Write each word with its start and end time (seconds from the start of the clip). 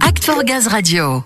Act 0.00 0.24
for 0.24 0.42
Gaz 0.42 0.66
Radio. 0.66 1.22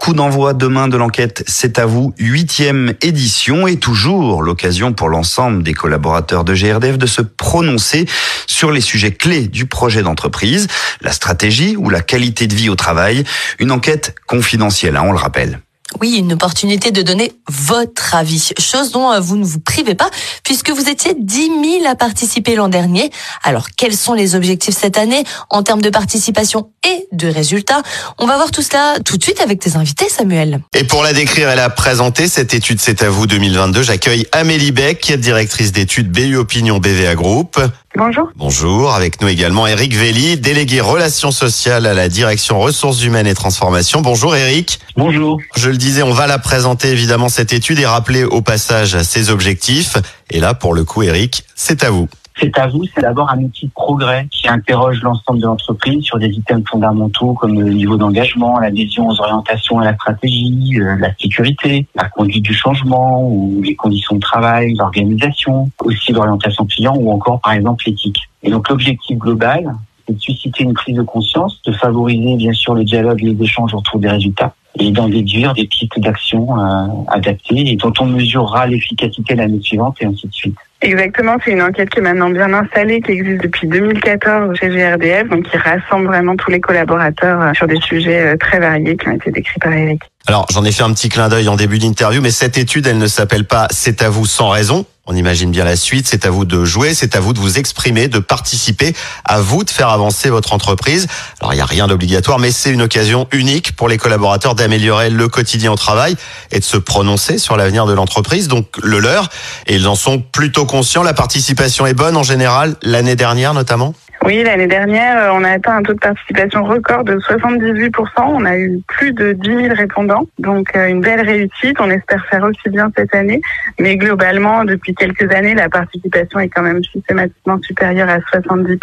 Coup 0.00 0.12
d'envoi 0.12 0.54
demain 0.54 0.88
de 0.88 0.96
l'enquête 0.96 1.44
C'est 1.46 1.78
à 1.78 1.86
vous, 1.86 2.12
huitième 2.18 2.94
édition 3.00 3.68
et 3.68 3.76
toujours 3.76 4.42
l'occasion 4.42 4.92
pour 4.92 5.08
l'ensemble 5.08 5.62
des 5.62 5.72
collaborateurs 5.72 6.42
de 6.42 6.54
GRDF 6.54 6.98
de 6.98 7.06
se 7.06 7.22
prononcer 7.22 8.06
sur 8.48 8.72
les 8.72 8.80
sujets 8.80 9.12
clés 9.12 9.46
du 9.46 9.66
projet 9.66 10.02
d'entreprise, 10.02 10.66
la 11.00 11.12
stratégie 11.12 11.76
ou 11.76 11.90
la 11.90 12.00
qualité 12.00 12.48
de 12.48 12.54
vie 12.54 12.70
au 12.70 12.76
travail. 12.76 13.24
Une 13.60 13.70
enquête 13.70 14.16
confidentielle, 14.26 14.96
hein, 14.96 15.04
on 15.04 15.12
le 15.12 15.18
rappelle. 15.18 15.60
Oui, 16.00 16.16
une 16.16 16.32
opportunité 16.32 16.92
de 16.92 17.02
donner 17.02 17.32
votre 17.48 18.14
avis, 18.14 18.52
chose 18.58 18.90
dont 18.90 19.12
euh, 19.12 19.20
vous 19.20 19.36
ne 19.36 19.44
vous 19.44 19.60
privez 19.60 19.94
pas, 19.94 20.08
puisque 20.44 20.70
vous 20.70 20.88
étiez 20.88 21.14
10 21.14 21.50
000 21.80 21.86
à 21.86 21.94
participer 21.94 22.54
l'an 22.54 22.68
dernier. 22.68 23.10
Alors, 23.42 23.66
quels 23.76 23.94
sont 23.94 24.14
les 24.14 24.34
objectifs 24.34 24.74
cette 24.74 24.96
année 24.96 25.24
en 25.50 25.62
termes 25.62 25.82
de 25.82 25.90
participation 25.90 26.70
et 26.88 27.06
de 27.12 27.28
résultats? 27.28 27.82
On 28.18 28.26
va 28.26 28.36
voir 28.36 28.50
tout 28.50 28.62
cela 28.62 28.94
tout 29.04 29.18
de 29.18 29.22
suite 29.22 29.42
avec 29.42 29.60
tes 29.60 29.76
invités, 29.76 30.08
Samuel. 30.08 30.60
Et 30.74 30.84
pour 30.84 31.02
la 31.02 31.12
décrire 31.12 31.50
et 31.50 31.56
la 31.56 31.68
présenter, 31.68 32.28
cette 32.28 32.54
étude 32.54 32.80
C'est 32.80 33.02
à 33.02 33.10
vous 33.10 33.26
2022, 33.26 33.82
j'accueille 33.82 34.26
Amélie 34.32 34.72
Beck, 34.72 35.12
directrice 35.18 35.72
d'études 35.72 36.10
BU 36.10 36.36
Opinion 36.36 36.78
BVA 36.78 37.14
Group. 37.14 37.60
Bonjour. 37.96 38.30
Bonjour, 38.36 38.94
avec 38.94 39.20
nous 39.20 39.26
également 39.26 39.66
Eric 39.66 39.94
Velli, 39.94 40.36
délégué 40.36 40.80
relations 40.80 41.32
sociales 41.32 41.86
à 41.86 41.94
la 41.94 42.08
direction 42.08 42.60
ressources 42.60 43.02
humaines 43.02 43.26
et 43.26 43.34
transformation. 43.34 44.00
Bonjour 44.00 44.36
Eric. 44.36 44.78
Bonjour. 44.96 45.40
Je 45.56 45.70
le 45.70 45.76
disais, 45.76 46.02
on 46.02 46.12
va 46.12 46.28
la 46.28 46.38
présenter 46.38 46.88
évidemment 46.88 47.28
cette 47.28 47.52
étude 47.52 47.80
et 47.80 47.86
rappeler 47.86 48.22
au 48.22 48.42
passage 48.42 49.02
ses 49.02 49.30
objectifs. 49.30 49.96
Et 50.30 50.38
là, 50.38 50.54
pour 50.54 50.72
le 50.72 50.84
coup, 50.84 51.02
Eric, 51.02 51.44
c'est 51.56 51.82
à 51.82 51.90
vous. 51.90 52.08
C'est 52.40 52.58
à 52.58 52.68
vous, 52.68 52.84
c'est 52.94 53.02
d'abord 53.02 53.30
un 53.30 53.42
outil 53.42 53.66
de 53.66 53.72
progrès 53.72 54.26
qui 54.30 54.48
interroge 54.48 55.02
l'ensemble 55.02 55.40
de 55.40 55.46
l'entreprise 55.46 56.02
sur 56.02 56.18
des 56.18 56.28
items 56.28 56.64
fondamentaux 56.66 57.34
comme 57.34 57.60
le 57.60 57.70
niveau 57.70 57.98
d'engagement, 57.98 58.58
l'adhésion 58.58 59.08
aux 59.08 59.20
orientations 59.20 59.78
à 59.78 59.84
la 59.84 59.94
stratégie, 59.94 60.80
euh, 60.80 60.96
la 60.96 61.14
sécurité, 61.16 61.86
la 61.94 62.08
conduite 62.08 62.42
du 62.42 62.54
changement 62.54 63.22
ou 63.28 63.60
les 63.62 63.74
conditions 63.74 64.16
de 64.16 64.20
travail, 64.20 64.72
l'organisation, 64.72 65.70
aussi 65.84 66.12
l'orientation 66.12 66.64
client 66.64 66.96
ou 66.96 67.12
encore 67.12 67.40
par 67.40 67.52
exemple 67.52 67.84
l'éthique. 67.86 68.22
Et 68.42 68.50
donc 68.50 68.70
l'objectif 68.70 69.18
global, 69.18 69.74
c'est 70.06 70.14
de 70.14 70.20
susciter 70.20 70.64
une 70.64 70.72
prise 70.72 70.96
de 70.96 71.02
conscience, 71.02 71.60
de 71.66 71.72
favoriser 71.72 72.36
bien 72.36 72.54
sûr 72.54 72.74
le 72.74 72.84
dialogue 72.84 73.22
et 73.22 73.34
les 73.34 73.42
échanges 73.42 73.74
autour 73.74 74.00
des 74.00 74.08
résultats 74.08 74.54
et 74.78 74.90
d'en 74.92 75.08
déduire 75.08 75.52
des 75.52 75.66
pistes 75.66 75.98
d'action 75.98 76.58
euh, 76.58 76.86
adaptées 77.08 77.70
et 77.70 77.76
dont 77.76 77.92
on 78.00 78.06
mesurera 78.06 78.66
l'efficacité 78.66 79.34
l'année 79.34 79.60
suivante 79.60 79.98
et 80.00 80.06
ainsi 80.06 80.26
de 80.26 80.32
suite. 80.32 80.56
Exactement, 80.82 81.36
c'est 81.44 81.50
une 81.50 81.60
enquête 81.60 81.90
qui 81.90 81.98
est 81.98 82.02
maintenant 82.02 82.30
bien 82.30 82.52
installée, 82.54 83.02
qui 83.02 83.12
existe 83.12 83.42
depuis 83.42 83.66
2014 83.68 84.56
chez 84.58 84.68
GRDF, 84.68 85.28
donc 85.28 85.42
qui 85.50 85.56
rassemble 85.58 86.06
vraiment 86.06 86.36
tous 86.36 86.50
les 86.50 86.60
collaborateurs 86.60 87.40
euh, 87.42 87.52
sur 87.52 87.66
des 87.66 87.78
sujets 87.80 88.32
euh, 88.32 88.36
très 88.38 88.58
variés 88.58 88.96
qui 88.96 89.08
ont 89.08 89.12
été 89.12 89.30
décrits 89.30 89.58
par 89.60 89.72
Eric. 89.72 90.00
Alors, 90.26 90.46
j'en 90.50 90.64
ai 90.64 90.72
fait 90.72 90.82
un 90.82 90.92
petit 90.94 91.10
clin 91.10 91.28
d'œil 91.28 91.48
en 91.48 91.56
début 91.56 91.78
d'interview, 91.78 92.22
mais 92.22 92.30
cette 92.30 92.56
étude, 92.56 92.86
elle 92.86 92.98
ne 92.98 93.06
s'appelle 93.08 93.44
pas 93.44 93.68
C'est 93.70 94.00
à 94.00 94.08
vous 94.08 94.24
sans 94.24 94.48
raison. 94.48 94.86
On 95.12 95.16
imagine 95.16 95.50
bien 95.50 95.64
la 95.64 95.74
suite. 95.74 96.06
C'est 96.06 96.24
à 96.24 96.30
vous 96.30 96.44
de 96.44 96.64
jouer, 96.64 96.94
c'est 96.94 97.16
à 97.16 97.20
vous 97.20 97.32
de 97.32 97.40
vous 97.40 97.58
exprimer, 97.58 98.06
de 98.06 98.20
participer, 98.20 98.94
à 99.24 99.40
vous 99.40 99.64
de 99.64 99.70
faire 99.70 99.88
avancer 99.88 100.30
votre 100.30 100.52
entreprise. 100.52 101.08
Alors, 101.40 101.52
il 101.52 101.56
n'y 101.56 101.62
a 101.62 101.66
rien 101.66 101.88
d'obligatoire, 101.88 102.38
mais 102.38 102.52
c'est 102.52 102.70
une 102.70 102.82
occasion 102.82 103.26
unique 103.32 103.74
pour 103.74 103.88
les 103.88 103.98
collaborateurs 103.98 104.54
d'améliorer 104.54 105.10
le 105.10 105.26
quotidien 105.26 105.72
au 105.72 105.76
travail 105.76 106.14
et 106.52 106.60
de 106.60 106.64
se 106.64 106.76
prononcer 106.76 107.38
sur 107.38 107.56
l'avenir 107.56 107.86
de 107.86 107.92
l'entreprise, 107.92 108.46
donc 108.46 108.68
le 108.84 109.00
leur. 109.00 109.30
Et 109.66 109.74
ils 109.74 109.88
en 109.88 109.96
sont 109.96 110.20
plutôt 110.20 110.64
conscients. 110.64 111.02
La 111.02 111.12
participation 111.12 111.86
est 111.86 111.94
bonne 111.94 112.16
en 112.16 112.22
général, 112.22 112.76
l'année 112.80 113.16
dernière 113.16 113.52
notamment? 113.52 113.94
Oui, 114.30 114.44
l'année 114.44 114.68
dernière, 114.68 115.18
euh, 115.18 115.30
on 115.32 115.42
a 115.42 115.50
atteint 115.50 115.78
un 115.78 115.82
taux 115.82 115.92
de 115.92 115.98
participation 115.98 116.62
record 116.62 117.02
de 117.02 117.18
78%. 117.18 117.90
On 118.18 118.44
a 118.44 118.56
eu 118.56 118.80
plus 118.86 119.12
de 119.12 119.32
10 119.32 119.48
000 119.48 119.74
répondants, 119.74 120.28
donc 120.38 120.68
euh, 120.76 120.86
une 120.86 121.00
belle 121.00 121.22
réussite. 121.22 121.80
On 121.80 121.90
espère 121.90 122.24
faire 122.30 122.44
aussi 122.44 122.68
bien 122.68 122.92
cette 122.96 123.12
année. 123.12 123.40
Mais 123.80 123.96
globalement, 123.96 124.64
depuis 124.64 124.94
quelques 124.94 125.28
années, 125.32 125.56
la 125.56 125.68
participation 125.68 126.38
est 126.38 126.48
quand 126.48 126.62
même 126.62 126.80
systématiquement 126.84 127.58
supérieure 127.60 128.08
à 128.08 128.18
70%, 128.18 128.78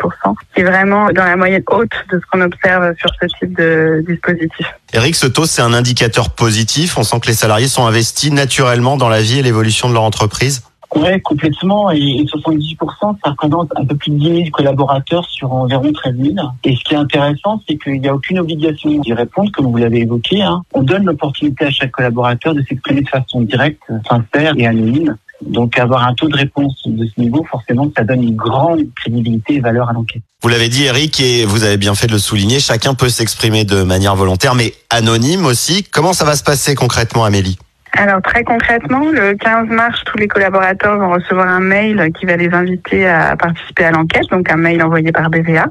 qui 0.53 0.59
est 0.59 0.65
vraiment 0.65 1.11
dans 1.13 1.23
la 1.23 1.37
moyenne 1.37 1.63
haute 1.67 1.93
de 2.11 2.19
ce 2.19 2.25
qu'on 2.29 2.41
observe 2.41 2.93
sur 2.97 3.09
ce 3.21 3.27
type 3.39 3.55
de 3.55 4.03
dispositif. 4.05 4.67
Eric, 4.91 5.15
ce 5.15 5.27
taux, 5.27 5.45
c'est 5.45 5.61
un 5.61 5.71
indicateur 5.71 6.31
positif. 6.31 6.97
On 6.97 7.03
sent 7.03 7.21
que 7.21 7.27
les 7.27 7.33
salariés 7.33 7.69
sont 7.69 7.87
investis 7.87 8.33
naturellement 8.33 8.97
dans 8.97 9.07
la 9.07 9.21
vie 9.21 9.39
et 9.39 9.43
l'évolution 9.43 9.87
de 9.87 9.93
leur 9.93 10.03
entreprise. 10.03 10.63
Oui, 10.97 11.21
complètement. 11.21 11.91
Et 11.91 12.25
78%, 12.25 13.15
ça 13.23 13.31
représente 13.31 13.71
un 13.75 13.85
peu 13.85 13.95
plus 13.95 14.11
de 14.11 14.17
10 14.17 14.25
000 14.25 14.39
collaborateurs 14.51 15.25
sur 15.29 15.53
environ 15.53 15.91
13 15.91 16.15
000. 16.17 16.35
Et 16.63 16.75
ce 16.75 16.83
qui 16.83 16.93
est 16.93 16.97
intéressant, 16.97 17.61
c'est 17.67 17.77
qu'il 17.77 18.01
n'y 18.01 18.07
a 18.07 18.15
aucune 18.15 18.39
obligation 18.39 18.89
d'y 18.99 19.13
répondre, 19.13 19.51
comme 19.51 19.67
vous 19.67 19.77
l'avez 19.77 20.01
évoqué. 20.01 20.41
Hein. 20.41 20.63
On 20.73 20.83
donne 20.83 21.05
l'opportunité 21.05 21.65
à 21.65 21.71
chaque 21.71 21.91
collaborateur 21.91 22.53
de 22.53 22.63
s'exprimer 22.63 23.01
de 23.01 23.09
façon 23.09 23.41
directe, 23.41 23.81
sincère 24.09 24.53
et 24.57 24.65
anonyme. 24.65 25.15
Donc 25.45 25.77
avoir 25.77 26.07
un 26.07 26.15
taux 26.15 26.27
de 26.27 26.35
réponse 26.35 26.81
de 26.87 27.05
ce 27.05 27.21
niveau, 27.21 27.43
forcément, 27.43 27.91
ça 27.95 28.03
donne 28.03 28.23
une 28.23 28.35
grande 28.35 28.81
crédibilité 28.95 29.55
et 29.55 29.59
valeur 29.59 29.89
à 29.89 29.93
l'enquête. 29.93 30.23
Vous 30.41 30.49
l'avez 30.49 30.67
dit, 30.67 30.85
Eric, 30.85 31.19
et 31.19 31.45
vous 31.45 31.63
avez 31.63 31.77
bien 31.77 31.93
fait 31.93 32.07
de 32.07 32.13
le 32.13 32.19
souligner, 32.19 32.59
chacun 32.59 32.95
peut 32.95 33.09
s'exprimer 33.09 33.63
de 33.63 33.83
manière 33.83 34.15
volontaire, 34.15 34.55
mais 34.55 34.73
anonyme 34.89 35.45
aussi. 35.45 35.83
Comment 35.83 36.13
ça 36.13 36.25
va 36.25 36.35
se 36.35 36.43
passer 36.43 36.73
concrètement, 36.73 37.23
Amélie? 37.23 37.57
Alors 37.97 38.21
très 38.21 38.43
concrètement, 38.43 39.09
le 39.11 39.33
15 39.33 39.69
mars, 39.69 40.03
tous 40.05 40.19
les 40.19 40.27
collaborateurs 40.27 40.99
vont 40.99 41.09
recevoir 41.09 41.47
un 41.47 41.59
mail 41.59 42.11
qui 42.13 42.27
va 42.27 42.35
les 42.35 42.53
inviter 42.53 43.07
à 43.07 43.35
participer 43.35 43.85
à 43.85 43.91
l'enquête, 43.91 44.29
donc 44.29 44.51
un 44.51 44.55
mail 44.55 44.83
envoyé 44.83 45.11
par 45.11 45.31
BVA. 45.31 45.65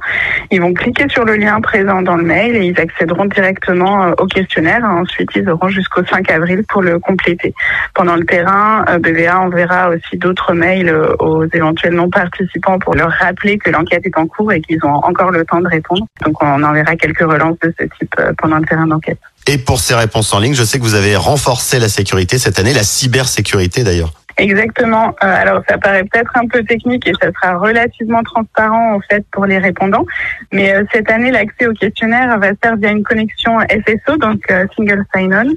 Ils 0.51 0.61
vont 0.61 0.75
cliquer 0.75 1.09
sur 1.09 1.25
le 1.25 1.37
lien 1.37 1.61
présent 1.61 2.03
dans 2.03 2.17
le 2.17 2.25
mail 2.25 2.57
et 2.57 2.67
ils 2.67 2.81
accéderont 2.81 3.27
directement 3.27 4.07
euh, 4.07 4.13
au 4.19 4.27
questionnaire. 4.27 4.85
Ensuite, 4.85 5.31
ils 5.37 5.49
auront 5.49 5.69
jusqu'au 5.69 6.05
5 6.05 6.29
avril 6.33 6.65
pour 6.69 6.83
le 6.83 6.99
compléter. 6.99 7.55
Pendant 7.95 8.17
le 8.17 8.25
terrain, 8.25 8.85
euh, 8.89 8.99
BVA 8.99 9.39
enverra 9.39 9.91
aussi 9.91 10.17
d'autres 10.17 10.53
mails 10.53 10.89
euh, 10.89 11.15
aux 11.21 11.45
éventuels 11.45 11.95
non 11.95 12.11
participants 12.11 12.81
pour 12.81 12.97
leur 12.97 13.11
rappeler 13.11 13.57
que 13.57 13.71
l'enquête 13.71 14.05
est 14.05 14.19
en 14.19 14.27
cours 14.27 14.53
et 14.53 14.61
qu'ils 14.61 14.85
ont 14.85 14.97
encore 14.97 15.31
le 15.31 15.45
temps 15.45 15.61
de 15.61 15.69
répondre. 15.69 16.05
Donc 16.25 16.43
on 16.43 16.63
enverra 16.65 16.97
quelques 16.97 17.21
relances 17.21 17.59
de 17.61 17.73
ce 17.79 17.85
type 17.85 18.21
pendant 18.39 18.59
le 18.59 18.65
terrain 18.65 18.89
d'enquête. 18.89 19.21
Et 19.47 19.59
pour 19.59 19.81
ces 19.81 19.95
réponses 19.95 20.33
en 20.33 20.41
ligne, 20.41 20.55
je 20.55 20.65
sais 20.65 20.79
que 20.79 20.85
vous 20.85 20.95
avez 20.95 21.17
renforcé 21.17 21.79
la 21.79 21.89
sécurité 21.89 22.39
cette 22.39 22.59
année, 22.59 22.73
la 22.73 22.83
cybersécurité 22.83 23.85
d'ailleurs. 23.85 24.13
Exactement. 24.39 25.15
Euh, 25.25 25.35
alors 25.35 25.63
ça 25.67 25.79
paraît 25.79 26.05
peut-être 26.05 26.31
un 26.35 26.47
peu 26.47 26.63
technique 26.63 27.09
et 27.09 27.13
ça 27.21 27.31
sera 27.33 27.57
relativement 27.57 28.23
transparent 28.23 28.97
en 28.97 29.01
fait 29.01 29.25
pour 29.33 29.47
les 29.47 29.59
répondants. 29.59 30.05
Mais 30.53 30.75
euh, 30.75 30.85
cette 30.93 31.11
année, 31.11 31.31
l'accès 31.31 31.67
au 31.67 31.73
questionnaire 31.73 32.39
va 32.39 32.51
se 32.51 32.57
faire 32.63 32.77
via 32.77 32.91
une 32.91 33.03
connexion 33.03 33.59
SSO, 33.61 34.19
donc 34.19 34.43
euh, 34.51 34.67
Single 34.77 35.05
Sign-On. 35.15 35.55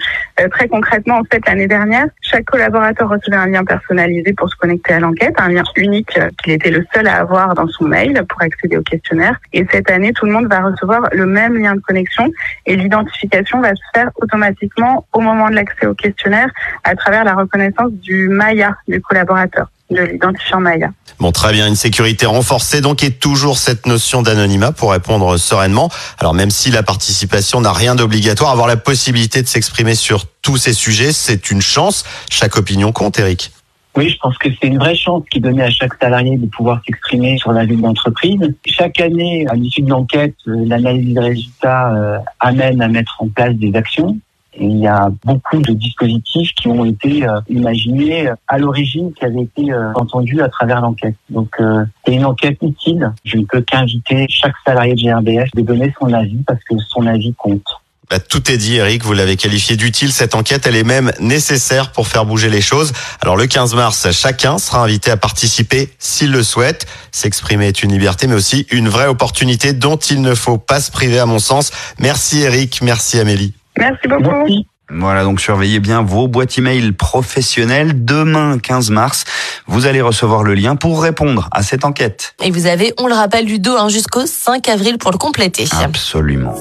très 0.50 0.70
concrètement, 0.70 1.18
en 1.18 1.24
fait, 1.26 1.46
l'année 1.46 1.68
dernière, 1.68 2.06
chaque 2.22 2.46
collaborateur 2.46 3.10
recevait 3.10 3.36
un 3.36 3.48
lien 3.48 3.66
personnalisé 3.66 4.32
pour 4.32 4.50
se 4.50 4.56
connecter 4.56 4.94
à 4.94 5.00
l'enquête, 5.02 5.34
un 5.38 5.50
lien 5.50 5.64
unique 5.76 6.18
qu'il 6.42 6.54
était 6.54 6.72
le 6.72 6.86
seul 6.94 7.08
à 7.08 7.18
avoir 7.18 7.54
dans 7.56 7.68
son 7.68 7.84
mail 7.84 8.24
pour 8.30 8.42
accéder 8.42 8.78
au 8.78 8.82
questionnaire. 8.82 9.40
Et 9.52 9.66
cette 9.72 9.92
année, 9.92 10.14
tout 10.14 10.26
le 10.26 10.32
monde 10.32 10.48
va 10.48 10.62
recevoir 10.62 11.10
le 11.12 11.26
même 11.26 11.58
lien 11.58 11.76
de 11.76 11.82
connexion 11.82 12.32
et 12.66 12.78
l'identification 12.78 13.60
va 13.60 13.76
se 13.76 13.82
faire 13.94 14.10
automatiquement 14.16 15.06
au 15.12 15.20
moment 15.20 15.50
de 15.50 15.56
l'accès 15.56 15.86
au 15.86 15.94
questionnaire 15.94 16.50
à 16.86 16.96
travers 16.96 17.26
la 17.26 17.34
reconnaissance 17.34 17.92
du 17.92 18.30
Maya 18.30 18.69
du 18.88 19.02
collaborateur, 19.02 19.68
de 19.90 20.02
l'identifiant 20.02 20.60
Maya. 20.60 20.92
Bon, 21.20 21.32
très 21.32 21.52
bien, 21.52 21.68
une 21.68 21.76
sécurité 21.76 22.26
renforcée 22.26 22.80
donc 22.80 23.04
et 23.04 23.12
toujours 23.12 23.58
cette 23.58 23.86
notion 23.86 24.22
d'anonymat 24.22 24.72
pour 24.72 24.92
répondre 24.92 25.36
sereinement. 25.38 25.90
Alors 26.18 26.34
même 26.34 26.50
si 26.50 26.72
la 26.72 26.82
participation 26.82 27.60
n'a 27.60 27.74
rien 27.74 27.96
d'obligatoire, 27.96 28.52
avoir 28.52 28.68
la 28.68 28.78
possibilité 28.78 29.42
de 29.42 29.48
s'exprimer 29.48 29.96
sur 29.96 30.26
tous 30.42 30.58
ces 30.58 30.74
sujets, 30.74 31.12
c'est 31.12 31.52
une 31.52 31.62
chance. 31.62 32.06
Chaque 32.30 32.56
opinion 32.56 32.92
compte, 32.94 33.20
Eric. 33.20 33.52
Oui, 33.98 34.10
je 34.10 34.18
pense 34.18 34.38
que 34.38 34.48
c'est 34.62 34.68
une 34.68 34.78
vraie 34.78 34.96
chance 34.96 35.24
qui 35.30 35.40
est 35.40 35.42
donnée 35.42 35.64
à 35.64 35.72
chaque 35.72 35.94
salarié 36.00 36.38
de 36.38 36.46
pouvoir 36.46 36.80
s'exprimer 36.86 37.38
sur 37.38 37.52
la 37.52 37.66
vie 37.66 37.76
de 37.76 37.82
l'entreprise. 37.82 38.40
Chaque 38.66 39.02
année, 39.02 39.46
à 39.50 39.56
l'issue 39.56 39.82
de 39.82 39.90
l'enquête, 39.90 40.36
euh, 40.48 40.64
l'analyse 40.66 41.14
des 41.14 41.20
résultats 41.20 41.94
euh, 41.94 42.18
amène 42.40 42.82
à 42.82 42.88
mettre 42.88 43.18
en 43.20 43.28
place 43.28 43.56
des 43.56 43.76
actions 43.76 44.18
il 44.58 44.80
y 44.80 44.88
a 44.88 45.10
beaucoup 45.24 45.62
de 45.62 45.74
dispositifs 45.74 46.54
qui 46.54 46.68
ont 46.68 46.86
été 46.86 47.28
euh, 47.28 47.40
imaginés 47.50 48.28
euh, 48.28 48.36
à 48.48 48.58
l'origine, 48.58 49.14
qui 49.14 49.26
avaient 49.26 49.44
été 49.44 49.72
euh, 49.72 49.94
entendus 49.96 50.42
à 50.42 50.50
travers 50.50 50.82
l'enquête. 50.82 51.16
Donc 51.30 51.58
c'est 52.06 52.14
une 52.14 52.26
enquête 52.26 52.58
utile. 52.62 53.12
Je 53.24 53.38
ne 53.38 53.46
peux 53.46 53.62
qu'inviter 53.62 54.26
chaque 54.30 54.56
salarié 54.66 54.96
de 54.96 55.02
GRDF 55.02 55.50
de 55.54 55.62
donner 55.62 55.94
son 56.00 56.14
avis 56.14 56.44
parce 56.46 56.64
que 56.64 56.76
son 56.90 57.06
avis 57.06 57.34
compte. 57.36 57.66
Bah, 58.10 58.20
tout 58.20 58.50
est 58.52 58.58
dit, 58.58 58.78
Eric. 58.78 59.04
Vous 59.04 59.14
l'avez 59.14 59.38
qualifié 59.38 59.76
d'utile. 59.76 60.12
Cette 60.12 60.34
enquête, 60.34 60.66
elle 60.66 60.76
est 60.76 60.84
même 60.84 61.12
nécessaire 61.20 61.92
pour 61.92 62.08
faire 62.08 62.26
bouger 62.26 62.50
les 62.50 62.62
choses. 62.62 62.92
Alors, 63.22 63.38
le 63.38 63.46
15 63.46 63.76
mars, 63.76 64.10
chacun 64.12 64.58
sera 64.58 64.84
invité 64.84 65.12
à 65.12 65.18
participer 65.18 65.94
s'il 66.00 66.32
le 66.32 66.42
souhaite. 66.42 66.88
S'exprimer 67.12 67.68
est 67.68 67.84
une 67.84 67.92
liberté, 67.92 68.26
mais 68.26 68.34
aussi 68.34 68.66
une 68.72 68.90
vraie 68.90 69.08
opportunité 69.08 69.74
dont 69.74 69.98
il 69.98 70.22
ne 70.22 70.34
faut 70.34 70.58
pas 70.58 70.82
se 70.82 70.90
priver, 70.90 71.20
à 71.20 71.28
mon 71.28 71.40
sens. 71.40 71.70
Merci, 72.00 72.40
Eric. 72.42 72.82
Merci, 72.82 73.20
Amélie. 73.20 73.54
Merci 73.80 74.08
beaucoup. 74.08 74.46
Voilà, 74.92 75.24
donc 75.24 75.40
surveillez 75.40 75.80
bien 75.80 76.02
vos 76.02 76.28
boîtes 76.28 76.58
email 76.58 76.92
professionnelles. 76.92 78.04
Demain, 78.06 78.58
15 78.58 78.90
mars, 78.90 79.24
vous 79.68 79.86
allez 79.86 80.02
recevoir 80.02 80.44
le 80.44 80.56
lien 80.56 80.76
pour 80.76 81.04
répondre 81.04 81.48
à 81.52 81.62
cette 81.62 81.86
enquête. 81.86 82.36
Et 82.44 82.50
vous 82.50 82.66
avez, 82.66 82.94
on 82.98 83.08
le 83.08 83.14
rappelle, 83.14 83.46
du 83.46 83.60
dos 83.60 83.76
hein, 83.78 83.90
jusqu'au 83.90 84.26
5 84.26 84.68
avril 84.68 84.98
pour 84.98 85.12
le 85.12 85.18
compléter. 85.18 85.68
Absolument. 85.84 86.56